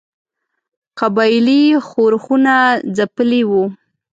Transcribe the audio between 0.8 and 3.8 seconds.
قبایلي ښورښونه ځپلي وه.